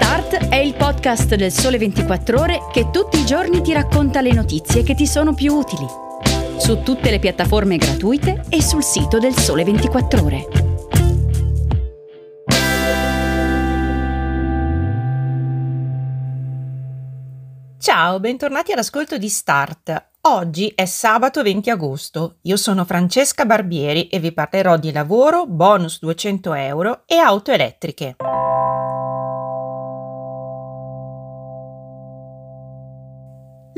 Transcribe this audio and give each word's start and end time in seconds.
Start 0.00 0.48
è 0.48 0.54
il 0.54 0.74
podcast 0.74 1.34
del 1.34 1.50
Sole 1.50 1.76
24 1.76 2.38
Ore 2.38 2.60
che 2.70 2.90
tutti 2.90 3.18
i 3.18 3.26
giorni 3.26 3.60
ti 3.62 3.72
racconta 3.72 4.20
le 4.20 4.32
notizie 4.32 4.84
che 4.84 4.94
ti 4.94 5.08
sono 5.08 5.34
più 5.34 5.52
utili. 5.52 5.84
Su 6.56 6.82
tutte 6.84 7.10
le 7.10 7.18
piattaforme 7.18 7.76
gratuite 7.76 8.44
e 8.48 8.62
sul 8.62 8.84
sito 8.84 9.18
del 9.18 9.34
Sole 9.34 9.64
24 9.64 10.24
Ore. 10.24 10.48
Ciao, 17.80 18.20
bentornati 18.20 18.70
all'ascolto 18.70 19.18
di 19.18 19.28
Start. 19.28 20.10
Oggi 20.20 20.72
è 20.76 20.84
sabato 20.84 21.42
20 21.42 21.70
agosto. 21.70 22.36
Io 22.42 22.56
sono 22.56 22.84
Francesca 22.84 23.44
Barbieri 23.44 24.06
e 24.06 24.20
vi 24.20 24.30
parlerò 24.30 24.76
di 24.76 24.92
lavoro, 24.92 25.46
bonus 25.46 25.98
200 25.98 26.54
euro 26.54 27.02
e 27.04 27.16
auto 27.16 27.50
elettriche. 27.50 28.14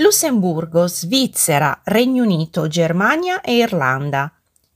Lussemburgo, 0.00 0.86
Svizzera, 0.86 1.82
Regno 1.84 2.22
Unito, 2.22 2.68
Germania 2.68 3.42
e 3.42 3.56
Irlanda. 3.56 4.32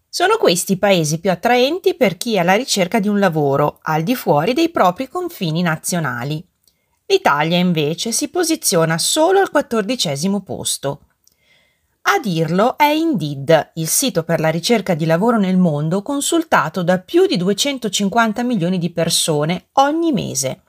Sono 0.06 0.36
questi 0.36 0.72
i 0.72 0.76
paesi 0.76 1.18
più 1.18 1.30
attraenti 1.30 1.94
per 1.94 2.18
chi 2.18 2.34
è 2.34 2.40
alla 2.40 2.54
ricerca 2.54 3.00
di 3.00 3.08
un 3.08 3.18
lavoro 3.18 3.78
al 3.82 4.02
di 4.02 4.14
fuori 4.14 4.52
dei 4.52 4.68
propri 4.68 5.08
confini 5.08 5.62
nazionali. 5.62 6.46
L'Italia 7.06 7.56
invece 7.56 8.12
si 8.12 8.28
posiziona 8.28 8.98
solo 8.98 9.40
al 9.40 9.50
quattordicesimo 9.50 10.42
posto. 10.42 11.06
A 12.02 12.18
dirlo 12.18 12.76
è 12.76 12.90
Indeed, 12.90 13.70
il 13.76 13.88
sito 13.88 14.24
per 14.24 14.40
la 14.40 14.50
ricerca 14.50 14.92
di 14.92 15.06
lavoro 15.06 15.38
nel 15.38 15.56
mondo 15.56 16.02
consultato 16.02 16.82
da 16.82 16.98
più 16.98 17.24
di 17.24 17.38
250 17.38 18.42
milioni 18.42 18.76
di 18.76 18.90
persone 18.90 19.68
ogni 19.72 20.12
mese. 20.12 20.64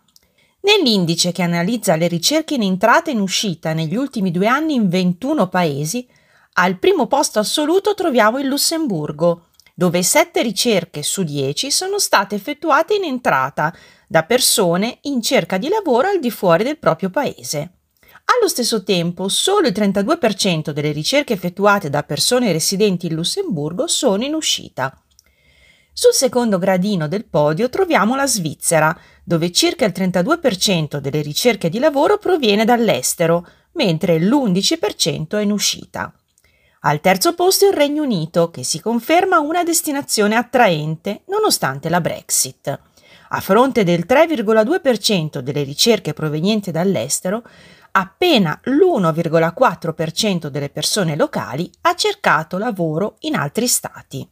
Nell'indice 0.66 1.32
che 1.32 1.44
analizza 1.44 1.96
le 1.96 2.08
ricerche 2.08 2.56
in 2.56 2.64
entrata 2.64 3.12
e 3.12 3.14
in 3.14 3.20
uscita 3.20 3.74
negli 3.74 3.96
ultimi 3.96 4.32
due 4.32 4.48
anni 4.48 4.74
in 4.74 4.90
21 4.90 5.48
paesi, 5.48 6.08
al 6.54 6.80
primo 6.80 7.06
posto 7.06 7.38
assoluto 7.38 7.94
troviamo 7.94 8.40
il 8.40 8.48
Lussemburgo, 8.48 9.50
dove 9.76 10.02
7 10.02 10.42
ricerche 10.42 11.04
su 11.04 11.22
10 11.22 11.70
sono 11.70 12.00
state 12.00 12.34
effettuate 12.34 12.96
in 12.96 13.04
entrata 13.04 13.76
da 14.08 14.24
persone 14.24 14.98
in 15.02 15.22
cerca 15.22 15.60
di 15.60 15.68
lavoro 15.68 16.08
al 16.08 16.20
di 16.20 16.32
fuori 16.32 16.64
del 16.64 16.80
proprio 16.80 17.12
paese. 17.12 17.74
Allo 18.40 18.48
stesso 18.48 18.84
tempo, 18.84 19.28
solo 19.28 19.68
il 19.68 19.74
32% 19.74 20.72
delle 20.72 20.92
ricerche 20.92 21.34
effettuate 21.34 21.92
da 21.92 22.02
persone 22.02 22.52
residenti 22.52 23.06
in 23.06 23.14
Lussemburgo 23.14 23.86
sono 23.86 24.24
in 24.24 24.34
uscita. 24.34 25.00
Sul 25.98 26.12
secondo 26.12 26.58
gradino 26.58 27.08
del 27.08 27.24
podio 27.24 27.70
troviamo 27.70 28.18
la 28.18 28.28
Svizzera, 28.28 29.00
dove 29.26 29.52
circa 29.52 29.86
il 29.86 29.92
32% 29.94 30.98
delle 31.00 31.22
ricerche 31.22 31.70
di 31.70 31.80
lavoro 31.80 32.20
proviene 32.20 32.64
dall'estero, 32.64 33.46
mentre 33.74 34.20
l'11% 34.20 35.38
è 35.38 35.42
in 35.42 35.52
uscita. 35.52 36.14
Al 36.82 37.02
terzo 37.02 37.34
posto 37.34 37.66
il 37.66 37.74
Regno 37.74 38.04
Unito, 38.04 38.52
che 38.52 38.64
si 38.64 38.80
conferma 38.80 39.40
una 39.40 39.64
destinazione 39.64 40.36
attraente 40.36 41.24
nonostante 41.26 41.90
la 41.90 42.00
Brexit. 42.00 42.80
A 43.30 43.40
fronte 43.40 43.84
del 43.84 44.06
3,2% 44.08 45.40
delle 45.40 45.64
ricerche 45.64 46.14
provenienti 46.14 46.70
dall'estero, 46.70 47.42
appena 47.92 48.60
l'1,4% 48.66 50.48
delle 50.48 50.70
persone 50.70 51.16
locali 51.16 51.68
ha 51.82 51.96
cercato 51.96 52.60
lavoro 52.60 53.16
in 53.22 53.36
altri 53.36 53.68
stati. 53.68 54.30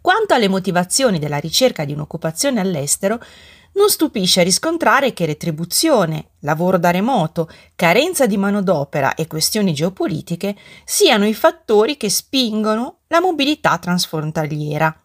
Quanto 0.00 0.34
alle 0.34 0.48
motivazioni 0.48 1.18
della 1.18 1.38
ricerca 1.38 1.84
di 1.84 1.92
un'occupazione 1.92 2.60
all'estero, 2.60 3.18
non 3.78 3.88
stupisce 3.88 4.42
riscontrare 4.42 5.12
che 5.12 5.24
retribuzione, 5.24 6.30
lavoro 6.40 6.78
da 6.78 6.90
remoto, 6.90 7.48
carenza 7.76 8.26
di 8.26 8.36
manodopera 8.36 9.14
e 9.14 9.28
questioni 9.28 9.72
geopolitiche 9.72 10.56
siano 10.84 11.24
i 11.24 11.32
fattori 11.32 11.96
che 11.96 12.10
spingono 12.10 12.98
la 13.06 13.20
mobilità 13.20 13.78
transfrontaliera. 13.78 15.00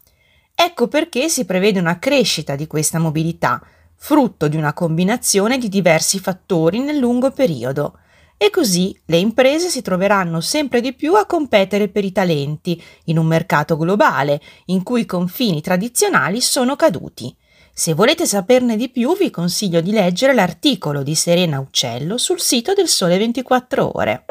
Ecco 0.55 0.87
perché 0.87 1.29
si 1.29 1.45
prevede 1.45 1.79
una 1.79 1.99
crescita 1.99 2.55
di 2.55 2.65
questa 2.65 2.97
mobilità, 2.97 3.61
frutto 3.95 4.47
di 4.47 4.57
una 4.57 4.73
combinazione 4.73 5.59
di 5.59 5.69
diversi 5.69 6.19
fattori 6.19 6.79
nel 6.79 6.97
lungo 6.97 7.29
periodo. 7.29 7.99
E 8.37 8.49
così 8.49 8.99
le 9.05 9.17
imprese 9.17 9.69
si 9.69 9.83
troveranno 9.83 10.41
sempre 10.41 10.81
di 10.81 10.93
più 10.93 11.13
a 11.13 11.27
competere 11.27 11.89
per 11.89 12.03
i 12.03 12.11
talenti 12.11 12.81
in 13.05 13.19
un 13.19 13.27
mercato 13.27 13.77
globale 13.77 14.41
in 14.65 14.81
cui 14.81 15.01
i 15.01 15.05
confini 15.05 15.61
tradizionali 15.61 16.41
sono 16.41 16.75
caduti. 16.75 17.33
Se 17.75 17.95
volete 17.95 18.27
saperne 18.27 18.77
di 18.77 18.87
più 18.89 19.17
vi 19.17 19.31
consiglio 19.31 19.81
di 19.81 19.89
leggere 19.89 20.35
l'articolo 20.35 21.01
di 21.01 21.15
Serena 21.15 21.59
Uccello 21.59 22.19
sul 22.19 22.39
sito 22.39 22.75
del 22.75 22.87
Sole 22.87 23.17
24 23.17 23.97
ore. 23.97 24.25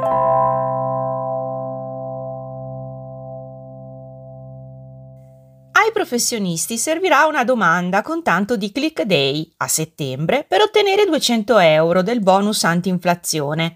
Ai 5.72 5.90
professionisti 5.92 6.78
servirà 6.78 7.26
una 7.26 7.42
domanda 7.42 8.02
con 8.02 8.22
tanto 8.22 8.56
di 8.56 8.70
click 8.70 9.02
day 9.02 9.54
a 9.56 9.66
settembre 9.66 10.44
per 10.46 10.60
ottenere 10.60 11.04
200 11.04 11.58
euro 11.58 12.02
del 12.02 12.20
bonus 12.20 12.62
anti-inflazione. 12.62 13.74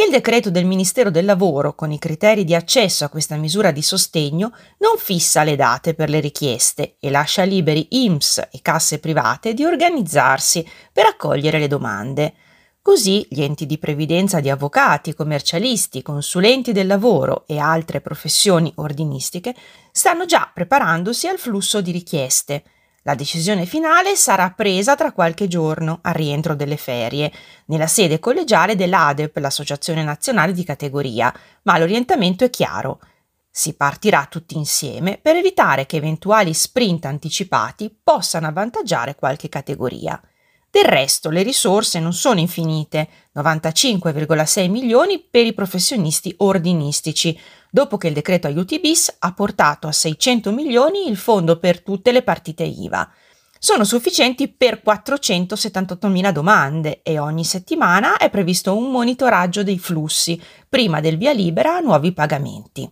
Il 0.00 0.12
decreto 0.12 0.48
del 0.48 0.64
Ministero 0.64 1.10
del 1.10 1.24
Lavoro, 1.24 1.74
con 1.74 1.90
i 1.90 1.98
criteri 1.98 2.44
di 2.44 2.54
accesso 2.54 3.04
a 3.04 3.08
questa 3.08 3.34
misura 3.34 3.72
di 3.72 3.82
sostegno, 3.82 4.52
non 4.78 4.96
fissa 4.96 5.42
le 5.42 5.56
date 5.56 5.94
per 5.94 6.08
le 6.08 6.20
richieste 6.20 6.98
e 7.00 7.10
lascia 7.10 7.42
liberi 7.42 7.84
IMSS 7.90 8.48
e 8.52 8.60
casse 8.62 9.00
private 9.00 9.54
di 9.54 9.64
organizzarsi 9.64 10.64
per 10.92 11.06
accogliere 11.06 11.58
le 11.58 11.66
domande. 11.66 12.34
Così 12.80 13.26
gli 13.28 13.42
enti 13.42 13.66
di 13.66 13.76
previdenza 13.78 14.38
di 14.38 14.48
avvocati, 14.48 15.14
commercialisti, 15.14 16.00
consulenti 16.00 16.70
del 16.70 16.86
lavoro 16.86 17.42
e 17.48 17.58
altre 17.58 18.00
professioni 18.00 18.70
ordinistiche 18.76 19.52
stanno 19.90 20.26
già 20.26 20.48
preparandosi 20.54 21.26
al 21.26 21.38
flusso 21.38 21.80
di 21.80 21.90
richieste. 21.90 22.62
La 23.08 23.14
decisione 23.14 23.64
finale 23.64 24.16
sarà 24.16 24.50
presa 24.50 24.94
tra 24.94 25.12
qualche 25.12 25.48
giorno, 25.48 26.00
al 26.02 26.12
rientro 26.12 26.54
delle 26.54 26.76
ferie, 26.76 27.32
nella 27.68 27.86
sede 27.86 28.18
collegiale 28.18 28.76
dell'ADEP, 28.76 29.34
l'Associazione 29.38 30.04
Nazionale 30.04 30.52
di 30.52 30.62
Categoria, 30.62 31.32
ma 31.62 31.78
l'orientamento 31.78 32.44
è 32.44 32.50
chiaro. 32.50 33.00
Si 33.50 33.74
partirà 33.76 34.26
tutti 34.28 34.58
insieme 34.58 35.16
per 35.16 35.36
evitare 35.36 35.86
che 35.86 35.96
eventuali 35.96 36.52
sprint 36.52 37.06
anticipati 37.06 37.98
possano 38.04 38.46
avvantaggiare 38.46 39.14
qualche 39.14 39.48
categoria. 39.48 40.20
Del 40.70 40.84
resto 40.84 41.30
le 41.30 41.42
risorse 41.42 41.98
non 41.98 42.12
sono 42.12 42.40
infinite, 42.40 43.08
95,6 43.34 44.68
milioni 44.68 45.18
per 45.18 45.46
i 45.46 45.54
professionisti 45.54 46.34
ordinistici, 46.38 47.38
dopo 47.70 47.96
che 47.96 48.08
il 48.08 48.14
decreto 48.14 48.46
aiuti 48.48 48.78
bis 48.78 49.16
ha 49.18 49.32
portato 49.32 49.88
a 49.88 49.92
600 49.92 50.52
milioni 50.52 51.08
il 51.08 51.16
fondo 51.16 51.58
per 51.58 51.80
tutte 51.80 52.12
le 52.12 52.22
partite 52.22 52.64
IVA. 52.64 53.10
Sono 53.58 53.84
sufficienti 53.84 54.48
per 54.48 54.82
478 54.82 56.06
mila 56.08 56.32
domande 56.32 57.00
e 57.02 57.18
ogni 57.18 57.44
settimana 57.44 58.18
è 58.18 58.28
previsto 58.28 58.76
un 58.76 58.90
monitoraggio 58.90 59.62
dei 59.62 59.78
flussi 59.78 60.40
prima 60.68 61.00
del 61.00 61.16
via 61.16 61.32
libera 61.32 61.76
a 61.76 61.80
nuovi 61.80 62.12
pagamenti. 62.12 62.88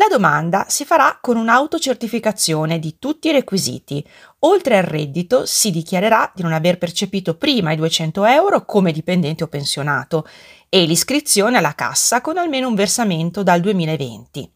La 0.00 0.06
domanda 0.08 0.66
si 0.68 0.84
farà 0.84 1.18
con 1.20 1.36
un'autocertificazione 1.36 2.78
di 2.78 3.00
tutti 3.00 3.28
i 3.28 3.32
requisiti. 3.32 4.06
Oltre 4.40 4.76
al 4.78 4.84
reddito 4.84 5.44
si 5.44 5.72
dichiarerà 5.72 6.30
di 6.32 6.42
non 6.42 6.52
aver 6.52 6.78
percepito 6.78 7.36
prima 7.36 7.72
i 7.72 7.76
200 7.76 8.24
euro 8.24 8.64
come 8.64 8.92
dipendente 8.92 9.42
o 9.42 9.48
pensionato 9.48 10.24
e 10.68 10.84
l'iscrizione 10.84 11.58
alla 11.58 11.74
cassa 11.74 12.20
con 12.20 12.38
almeno 12.38 12.68
un 12.68 12.76
versamento 12.76 13.42
dal 13.42 13.60
2020. 13.60 14.48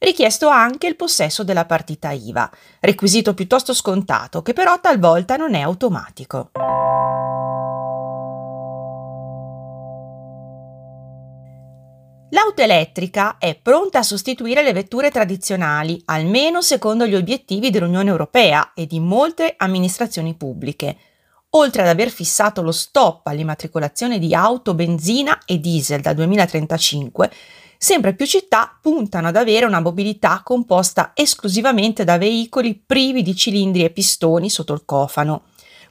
Richiesto 0.00 0.48
anche 0.48 0.86
il 0.86 0.96
possesso 0.96 1.44
della 1.44 1.64
partita 1.64 2.10
IVA, 2.10 2.50
requisito 2.80 3.32
piuttosto 3.32 3.72
scontato 3.72 4.42
che 4.42 4.52
però 4.52 4.78
talvolta 4.80 5.36
non 5.36 5.54
è 5.54 5.62
automatico. 5.62 6.50
L'auto 12.30 12.62
elettrica 12.62 13.38
è 13.38 13.54
pronta 13.54 14.00
a 14.00 14.02
sostituire 14.02 14.62
le 14.62 14.72
vetture 14.72 15.10
tradizionali, 15.10 16.00
almeno 16.06 16.62
secondo 16.62 17.06
gli 17.06 17.14
obiettivi 17.14 17.70
dell'Unione 17.70 18.10
Europea 18.10 18.72
e 18.74 18.86
di 18.86 18.98
molte 18.98 19.54
amministrazioni 19.56 20.34
pubbliche. 20.34 20.96
Oltre 21.50 21.82
ad 21.82 21.88
aver 21.88 22.10
fissato 22.10 22.62
lo 22.62 22.72
stop 22.72 23.26
all'immatricolazione 23.28 24.18
di 24.18 24.34
auto, 24.34 24.74
benzina 24.74 25.38
e 25.44 25.60
diesel 25.60 26.00
dal 26.00 26.16
2035, 26.16 27.30
sempre 27.78 28.14
più 28.14 28.26
città 28.26 28.76
puntano 28.80 29.28
ad 29.28 29.36
avere 29.36 29.66
una 29.66 29.80
mobilità 29.80 30.40
composta 30.42 31.12
esclusivamente 31.14 32.02
da 32.02 32.18
veicoli 32.18 32.74
privi 32.74 33.22
di 33.22 33.36
cilindri 33.36 33.84
e 33.84 33.90
pistoni 33.90 34.50
sotto 34.50 34.72
il 34.72 34.82
cofano. 34.84 35.42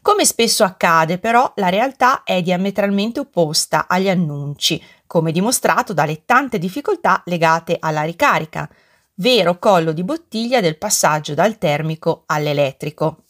Come 0.04 0.26
spesso 0.26 0.66
accade, 0.66 1.18
però, 1.18 1.50
la 1.56 1.70
realtà 1.70 2.24
è 2.24 2.42
diametralmente 2.42 3.22
opposta 3.22 3.88
agli 3.88 4.10
annunci, 4.10 4.84
come 5.08 5.32
dimostrato 5.32 5.94
dalle 5.94 6.26
tante 6.26 6.60
difficoltà 6.60 7.22
legate 7.28 7.78
alla 7.80 8.04
ricarica, 8.04 8.70
vero 9.16 9.60
collo 9.60 9.94
di 9.94 10.04
bottiglia 10.04 10.60
del 10.60 10.78
passaggio 10.78 11.34
dal 11.34 11.58
termico 11.58 12.24
all'elettrico. 12.26 13.24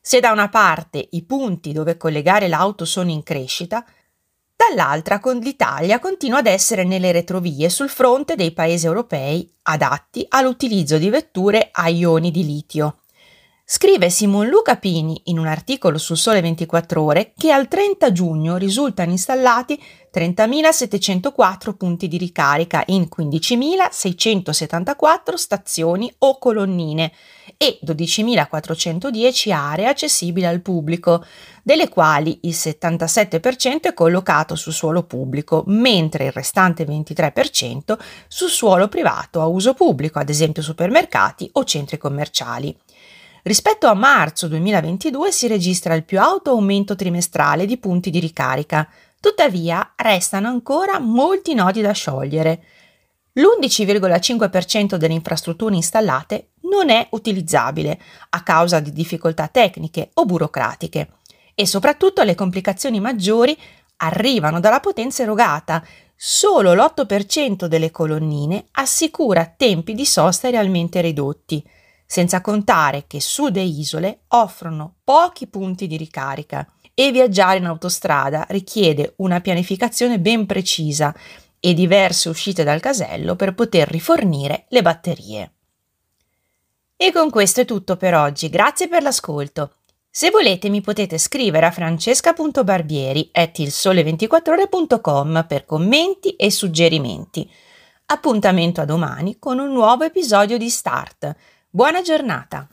Se 0.00 0.18
da 0.18 0.32
una 0.32 0.48
parte 0.48 1.06
i 1.12 1.22
punti 1.22 1.72
dove 1.72 1.96
collegare 1.96 2.48
l'auto 2.48 2.84
sono 2.84 3.10
in 3.10 3.22
crescita, 3.22 3.84
dall'altra 4.56 5.20
con 5.20 5.38
l'Italia 5.38 6.00
continua 6.00 6.38
ad 6.38 6.46
essere 6.46 6.82
nelle 6.82 7.12
retrovie 7.12 7.68
sul 7.68 7.88
fronte 7.88 8.34
dei 8.34 8.50
paesi 8.50 8.86
europei 8.86 9.48
adatti 9.62 10.26
all'utilizzo 10.30 10.98
di 10.98 11.10
vetture 11.10 11.68
a 11.70 11.86
ioni 11.86 12.32
di 12.32 12.44
litio. 12.44 13.01
Scrive 13.64 14.10
Simon 14.10 14.48
Luca 14.48 14.76
Pini 14.76 15.20
in 15.26 15.38
un 15.38 15.46
articolo 15.46 15.96
sul 15.96 16.16
Sole 16.16 16.40
24 16.40 17.00
Ore 17.00 17.32
che 17.36 17.52
al 17.52 17.68
30 17.68 18.10
giugno 18.10 18.56
risultano 18.56 19.12
installati 19.12 19.80
30.704 20.12 21.76
punti 21.76 22.08
di 22.08 22.18
ricarica 22.18 22.82
in 22.86 23.06
15.674 23.08 25.34
stazioni 25.34 26.12
o 26.18 26.38
colonnine 26.38 27.12
e 27.56 27.78
12.410 27.84 29.52
aree 29.52 29.86
accessibili 29.86 30.44
al 30.44 30.60
pubblico, 30.60 31.24
delle 31.62 31.88
quali 31.88 32.40
il 32.42 32.54
77% 32.54 33.82
è 33.82 33.94
collocato 33.94 34.56
su 34.56 34.72
suolo 34.72 35.04
pubblico, 35.04 35.62
mentre 35.68 36.24
il 36.26 36.32
restante 36.32 36.84
23% 36.84 37.96
su 38.26 38.48
suolo 38.48 38.88
privato 38.88 39.40
a 39.40 39.46
uso 39.46 39.74
pubblico, 39.74 40.18
ad 40.18 40.28
esempio 40.28 40.62
supermercati 40.62 41.48
o 41.52 41.62
centri 41.64 41.96
commerciali. 41.96 42.76
Rispetto 43.44 43.88
a 43.88 43.94
marzo 43.94 44.46
2022 44.46 45.32
si 45.32 45.48
registra 45.48 45.94
il 45.94 46.04
più 46.04 46.20
alto 46.20 46.50
aumento 46.50 46.94
trimestrale 46.94 47.66
di 47.66 47.76
punti 47.76 48.08
di 48.08 48.20
ricarica, 48.20 48.88
tuttavia 49.18 49.94
restano 49.96 50.46
ancora 50.46 51.00
molti 51.00 51.52
nodi 51.52 51.80
da 51.80 51.90
sciogliere. 51.90 52.62
L'11,5% 53.32 54.94
delle 54.94 55.14
infrastrutture 55.14 55.74
installate 55.74 56.50
non 56.70 56.88
è 56.88 57.04
utilizzabile 57.10 58.00
a 58.30 58.44
causa 58.44 58.78
di 58.78 58.92
difficoltà 58.92 59.48
tecniche 59.48 60.10
o 60.14 60.24
burocratiche 60.24 61.14
e 61.56 61.66
soprattutto 61.66 62.22
le 62.22 62.36
complicazioni 62.36 63.00
maggiori 63.00 63.58
arrivano 63.96 64.60
dalla 64.60 64.78
potenza 64.78 65.24
erogata. 65.24 65.84
Solo 66.14 66.74
l'8% 66.74 67.64
delle 67.64 67.90
colonnine 67.90 68.66
assicura 68.70 69.52
tempi 69.56 69.94
di 69.94 70.06
sosta 70.06 70.48
realmente 70.48 71.00
ridotti 71.00 71.68
senza 72.12 72.42
contare 72.42 73.04
che 73.06 73.22
sud 73.22 73.56
e 73.56 73.64
isole 73.64 74.24
offrono 74.28 74.96
pochi 75.02 75.46
punti 75.46 75.86
di 75.86 75.96
ricarica 75.96 76.70
e 76.92 77.10
viaggiare 77.10 77.56
in 77.56 77.64
autostrada 77.64 78.44
richiede 78.50 79.14
una 79.16 79.40
pianificazione 79.40 80.20
ben 80.20 80.44
precisa 80.44 81.16
e 81.58 81.72
diverse 81.72 82.28
uscite 82.28 82.64
dal 82.64 82.80
casello 82.80 83.34
per 83.34 83.54
poter 83.54 83.88
rifornire 83.88 84.66
le 84.68 84.82
batterie. 84.82 85.52
E 86.98 87.12
con 87.12 87.30
questo 87.30 87.62
è 87.62 87.64
tutto 87.64 87.96
per 87.96 88.12
oggi, 88.14 88.50
grazie 88.50 88.88
per 88.88 89.02
l'ascolto. 89.02 89.76
Se 90.10 90.28
volete 90.28 90.68
mi 90.68 90.82
potete 90.82 91.16
scrivere 91.16 91.64
a 91.64 91.70
francesca.barbieri 91.70 93.30
at 93.32 93.58
ilsole24ore.com 93.58 95.46
per 95.48 95.64
commenti 95.64 96.36
e 96.36 96.50
suggerimenti. 96.50 97.50
Appuntamento 98.04 98.82
a 98.82 98.84
domani 98.84 99.38
con 99.38 99.58
un 99.58 99.72
nuovo 99.72 100.04
episodio 100.04 100.58
di 100.58 100.68
Start 100.68 101.34
Buona 101.74 102.02
giornata! 102.02 102.68